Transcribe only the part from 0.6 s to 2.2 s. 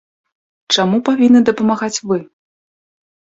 Чаму павінны дапамагаць вы?